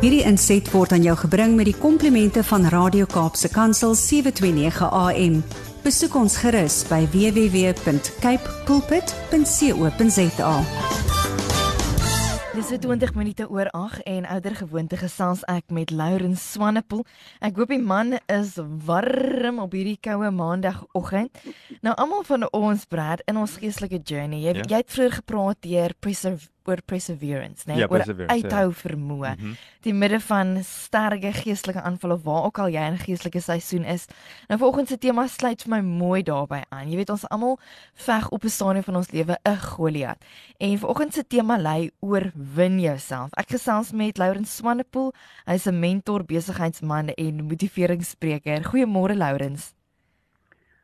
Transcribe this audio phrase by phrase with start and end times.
[0.00, 5.40] Hierdie inset word aan jou gebring met die komplimente van Radio Kaapse Kansel 729 AM.
[5.84, 10.54] Besoek ons gerus by www.cape pulpit.co.za.
[12.50, 17.04] Dis 20 minute oor 8 en ouer gewoonte gesels ek met Lauren Swanepoel.
[17.40, 21.30] Ek hoop die man is warm op hierdie koue maandagooggend.
[21.84, 24.40] Nou almal van ons Brad in ons geestelike journey.
[24.48, 24.62] Jy, Ja.
[24.68, 27.76] jy het vroeër gepraat deur preserve oor perseverance, né?
[27.78, 28.76] Ja, oor perseverance, uithou ja.
[28.82, 29.34] vermoë.
[29.36, 29.54] Mhm.
[29.86, 34.06] Die midde van sterke geestelike aanvalle waar ook al jy in 'n geestelike seisoen is.
[34.48, 36.90] Nou volgens se tema sluit vir my mooi daarbey aan.
[36.90, 37.58] Jy weet ons almal
[37.94, 40.18] veg op 'n stadium van ons lewe 'n Goliat.
[40.58, 43.30] En vanoggend se tema lei oor win jouself.
[43.36, 45.12] Ek gesels met Laurens Swanepoel.
[45.46, 48.64] Hy's 'n mentor, besigheidsman en motiveringsspreker.
[48.64, 49.74] Goeiemôre Laurens.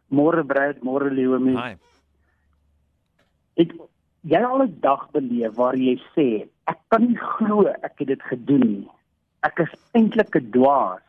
[0.09, 1.57] Môre Brad, môre Leomi.
[1.57, 1.75] Hi.
[3.57, 3.73] Het
[4.27, 8.23] jy al 'n dag beleef waar jy sê ek kan nie glo ek het dit
[8.23, 8.89] gedoen nie.
[9.47, 11.05] Ek is eintlik 'n dwaas.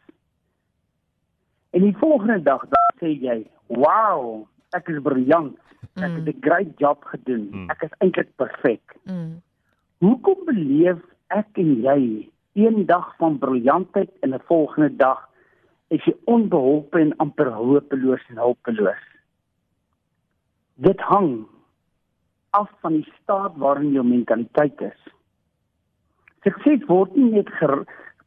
[1.73, 5.57] En die volgende dag dan sê jy, "Wow, ek is briljant.
[5.95, 7.49] Ek het 'n great job gedoen.
[7.51, 7.69] Mm.
[7.69, 9.41] Ek is eintlik perfek." Mm.
[9.97, 15.29] Hoekom beleef ek en jy een dag van briljantheid en 'n volgende dag
[15.87, 19.03] is jy onbeholpe en amper hopeloos en hulpeloos?
[20.75, 21.47] Dit hang
[22.49, 24.99] af van die staat waarin jou mentaliteit is.
[26.43, 27.49] Sukses word nie net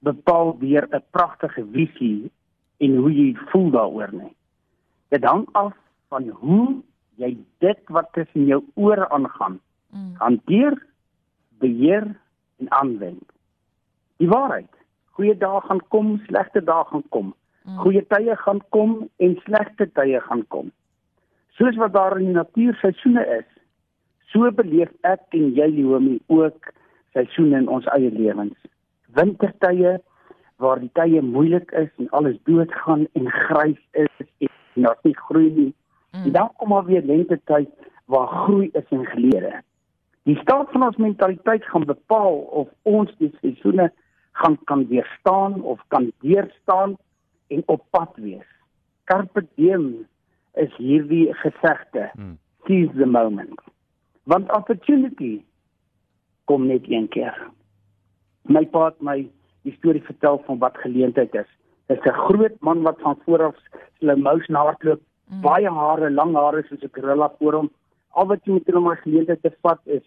[0.01, 2.31] bepaal deur 'n pragtige visie
[2.81, 4.35] en hoe jy voel daaroor nie.
[5.09, 5.75] Dit hang af
[6.09, 6.83] van hoe
[7.17, 9.61] jy dit wat tussen jou ore aangaan
[9.93, 10.15] Mm.
[10.19, 10.87] hanteer,
[11.59, 12.17] beheer
[12.59, 13.33] en aanwend.
[14.17, 14.71] Die waarheid.
[15.05, 17.33] Goeie dae gaan kom, slegte dae gaan kom.
[17.65, 17.79] Mm.
[17.83, 20.71] Goeie tye gaan kom en slegte tye gaan kom.
[21.59, 23.49] Soos wat daar in die natuur seisoene is,
[24.33, 26.73] so beleef ek en jy Leomi ook
[27.13, 28.57] seisoene in ons eie lewens.
[29.17, 29.99] Wintertye
[30.61, 34.27] waar die tye moeilik is en alles doodgaan en grys is
[34.77, 35.73] en daar's nie groei nie.
[36.13, 36.33] En Mm.
[36.33, 37.69] dan kom maar weer lentetyd
[38.07, 39.63] waar groei is en gelede.
[40.23, 43.93] Die staat van ons mentaliteit gaan bepaal of ons die seisoene
[44.33, 46.97] gaan kan weerstaan of kan deurstaan
[47.49, 48.47] en op pad wees.
[49.05, 50.07] Carpe diem
[50.55, 52.11] is hierdie gesegde.
[52.15, 52.39] Mm.
[52.67, 53.61] Seize the moment.
[54.25, 55.43] Want opportunity
[56.45, 57.51] kom net een keer.
[58.43, 59.29] My pa het my
[59.63, 61.51] die storie vertel van wat geleentheid is.
[61.87, 63.57] Dis 'n groot man wat van voor af
[63.99, 65.41] slow motion hardloop Mm.
[65.47, 67.71] baie hare, lang hare soos 'n gorilla voor hom.
[68.11, 70.03] Al wat jy moet doen om hy geleentheid te vat is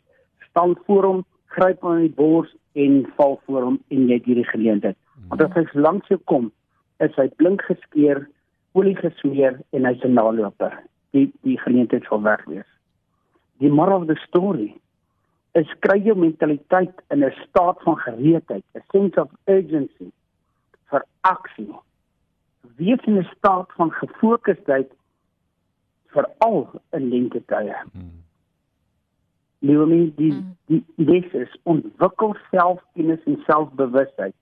[0.49, 4.25] staan voor hom, gryp hom aan die bors en val voor hom en jy het
[4.25, 4.97] hierdie geleentheid.
[5.29, 6.51] Want as hy langs jou kom,
[6.99, 8.27] is hy blink geskeer,
[8.73, 10.73] olie gesmeer en hy's 'n naloper.
[11.11, 12.69] Die die geleentheid sal weg wees.
[13.61, 14.73] Die moral of the story
[15.53, 20.11] is kry jou mentaliteit in 'n staat van gereedheid, 'n sense of urgency
[20.89, 21.75] vir aksie.
[22.77, 24.91] Wees in 'n staat van gefokusdheid
[26.07, 27.75] veral in lentetye.
[27.93, 28.23] Mm.
[29.59, 30.55] Leonie, die Mm.
[30.65, 34.35] die les is ontwikkel selfkennis en selfbewustheid,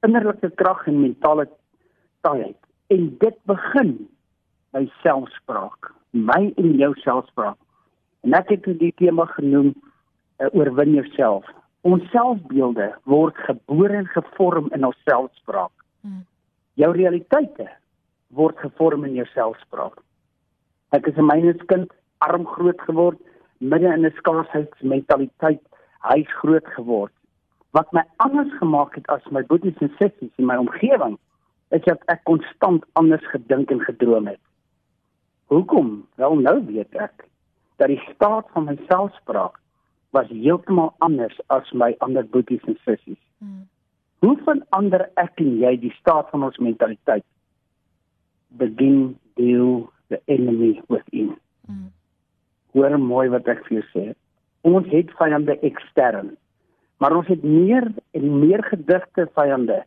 [0.00, 1.48] innerlike krag en mentale
[2.20, 2.56] taaiheid.
[2.86, 4.08] En dit begin
[4.70, 7.58] by selfspraak, my en jou selfspraak.
[8.26, 11.46] En ek het die tema genoem uh, oorwin jouself.
[11.86, 15.72] Ons selfbeelde word gebore en gevorm in ons selfspraak.
[16.02, 16.24] Mm.
[16.74, 17.68] Jou realiteite
[18.34, 20.02] word gevorm in jou selfspraak.
[20.96, 23.18] Ek is 'n myneskind, arm groot geword,
[23.58, 25.62] midde in 'n skaarsheidmentaliteit,
[26.10, 27.12] hy's groot geword.
[27.70, 31.18] Wat my anders gemaak het as my boeties en sissies in my omgewing,
[31.70, 34.40] is dat ek konstant anders gedink en gedroom het.
[35.46, 36.06] Hoekom?
[36.14, 37.28] Wel nou weet ek
[37.78, 39.58] dat die staat van my selfspraak
[40.10, 43.20] was heeltemal anders as my ander boeties en sissies.
[43.38, 43.68] Mm.
[44.18, 47.26] Hoe verander ek en jy die staat van ons mentaliteit?
[48.58, 51.36] Begin deal the enemy within.
[51.68, 51.92] Mm.
[52.74, 54.06] Hoor mooi wat ek vir jou sê.
[54.66, 56.34] Ons het vyande ekstern,
[56.98, 57.86] maar ons het meer
[58.18, 59.84] en meer gedigte vyande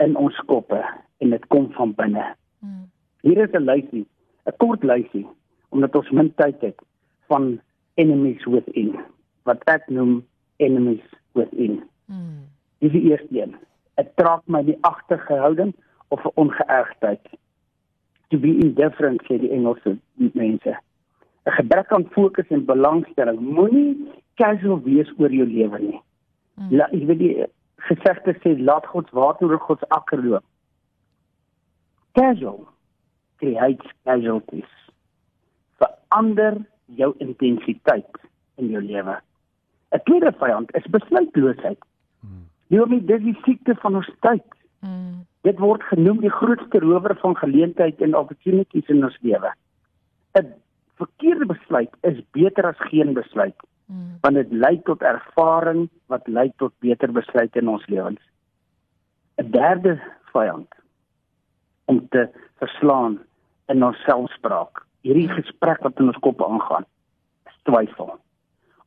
[0.00, 0.80] in ons koppe
[1.20, 2.30] en dit kom van binne.
[2.64, 2.86] Mm.
[3.26, 4.06] Hier is 'n lysie,
[4.46, 5.26] 'n kort lysie
[5.70, 6.80] omdat ons min tyd het
[7.30, 7.60] van
[7.94, 8.96] enemies within
[9.48, 10.20] wat ek noem
[10.58, 11.04] enemies
[11.38, 11.80] within.
[12.10, 12.46] Mm.
[12.82, 13.54] Dis die eerste een.
[14.00, 15.74] 'n Trap my die agtergehouding
[16.08, 17.24] of 'n ongeëgtheid.
[18.28, 20.72] To be indifferent sê die Engelse mense.
[21.46, 23.40] 'n Gebrek aan fokus en belangstelling.
[23.40, 23.96] Moenie
[24.34, 26.00] casual wees oor jou lewe nie.
[26.54, 26.76] Mm.
[26.76, 27.46] La, ek weet die
[27.76, 30.44] gesegde sê laat God se water oor God se akker loop.
[32.12, 32.68] Casual
[33.36, 34.72] creates casualties.
[35.78, 36.66] Verander
[36.96, 38.18] jou intensiteit
[38.56, 39.20] in jou lewe.
[39.92, 41.78] 'n Tweede vyand is besluitloosheid.
[42.70, 44.44] Leomie, dis die siekte van ons tyd.
[44.86, 45.24] Mm.
[45.42, 49.52] Dit word genoem die grootste rower van geleentheid en opportunities in ons lewe.
[50.38, 50.54] 'n
[51.00, 53.56] Verkeerde besluit is beter as geen besluit,
[53.88, 54.18] Mm.
[54.20, 58.20] want dit lei tot ervaring wat lei tot beter besluite in ons lewens.
[59.38, 60.00] 'n Derde
[60.32, 60.68] vyand
[61.84, 62.28] om te
[62.58, 63.18] verslaan
[63.68, 64.84] in ons selfspraak.
[65.02, 66.84] Hierdie gesprek wat in ons kop aangaan,
[67.46, 68.18] is twyfel.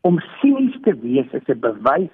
[0.01, 2.11] Om sinies te wees is 'n bewys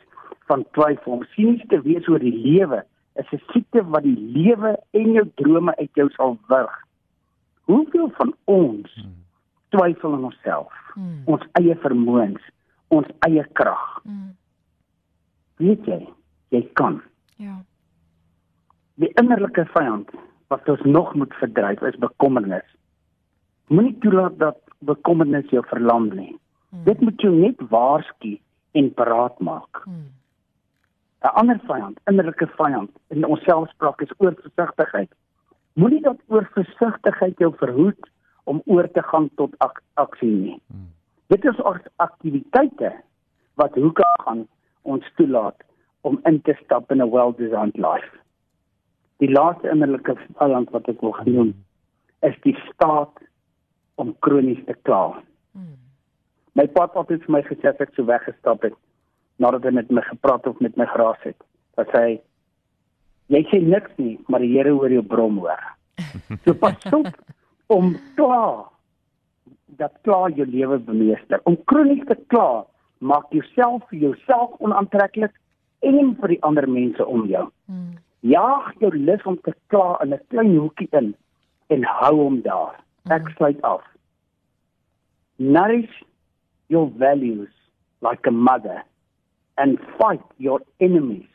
[0.47, 1.13] van twyfel.
[1.13, 2.83] Om sinies te wees oor die lewe
[3.15, 6.83] is 'n siekte wat die lewe en jou drome uit jou sal wurg.
[7.65, 9.05] Hoeveel van ons
[9.69, 11.21] twyfel in onsself, Mm.
[11.25, 12.41] ons eie vermoëns,
[12.87, 14.01] ons eie krag?
[14.03, 14.35] Mm.
[15.57, 16.07] Weet jy,
[16.49, 17.01] jy kan.
[17.35, 17.61] Ja.
[18.95, 20.09] Die innerlike vyand
[20.47, 22.65] wat ons nog moet verdryf is bekommernis.
[23.69, 26.31] Moenie toelaat dat bekommernis jou verlam nie.
[26.69, 26.83] Mm.
[26.83, 28.37] Dit moet jou net waarsku
[28.71, 29.83] en paraat maak.
[29.85, 30.07] Mm.
[31.19, 35.11] 'n Ander vyand, innerlike vyand in ons selfspraak is oorversigtigheid.
[35.73, 38.09] Moenie dat oorversigtigheid jou verhoed
[38.43, 40.61] om oor te gaan tot ak aksie nie.
[41.27, 42.93] Dit is ons aktiwiteite
[43.59, 44.47] wat hoe kan gaan
[44.81, 45.59] ons toelaat
[46.01, 48.15] om in te stap in 'n well-designed life.
[49.17, 51.53] Die laaste innerlike vyand wat ek wil genoem
[52.21, 53.11] is die staat
[54.01, 55.19] om kronies te kla.
[55.57, 55.75] Mm.
[56.57, 58.77] My pa het altyd vir my gesê as ek so weggestap het
[59.39, 61.37] nadat hy met my gepraat of met my geraas het,
[61.79, 62.19] dat hy
[63.31, 65.61] jy sê niks nie, maar die Here hoor jou brom hoor.
[66.43, 67.07] So pas op
[67.69, 68.67] om kla
[69.79, 71.39] dat kla jou lewe bemeester.
[71.47, 72.65] Om kronies te kla
[72.99, 75.35] maak jouself vir jouself onaantreklik
[75.87, 77.45] en vir die ander mense om jou.
[77.71, 77.97] Mm.
[78.27, 81.13] Jaag jou lus om te kla in 'n klein hoekie in
[81.69, 82.75] en hou hom daar.
[83.09, 83.81] Ek sluit af.
[85.37, 86.03] Nourish
[86.67, 87.49] your values
[88.01, 88.83] like a mother
[89.57, 91.27] and fight your enemies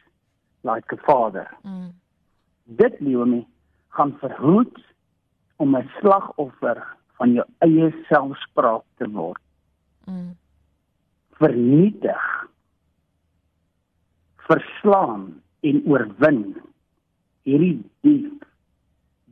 [0.63, 1.49] like a father.
[1.65, 1.93] Mm.
[2.65, 3.47] Dit Leonie
[3.89, 4.79] gaan verhoed
[5.57, 6.79] om 'n slagoffer
[7.19, 9.43] van jou eie selfspraak te word.
[10.05, 10.37] Mm.
[11.31, 12.49] Vernietig,
[14.37, 16.57] verslaan en oorwin
[17.43, 18.45] hierdie diep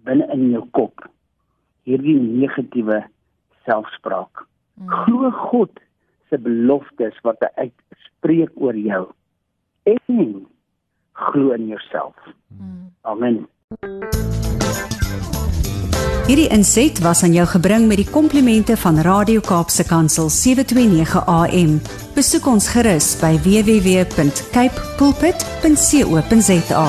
[0.05, 1.12] binne in jou kop.
[1.89, 3.03] Hierdie negatiewe
[3.67, 4.47] selfspraak.
[4.75, 4.89] Mm.
[4.89, 5.81] Glo God
[6.31, 9.05] se beloftes wat hy uitspreek oor jou.
[9.89, 10.47] En
[11.13, 12.17] glo in jouself.
[12.49, 12.93] Mm.
[13.03, 13.47] Amen.
[16.27, 21.81] Hierdie inset was aan jou gebring met die komplimente van Radio Kaapse Kansel 729 AM.
[22.15, 26.87] Besoek ons gerus by www.cape pulpit.co.za.